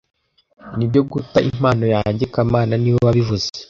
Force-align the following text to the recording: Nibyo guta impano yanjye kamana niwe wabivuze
Nibyo 0.77 1.01
guta 1.11 1.39
impano 1.49 1.85
yanjye 1.95 2.25
kamana 2.33 2.73
niwe 2.77 2.99
wabivuze 3.05 3.47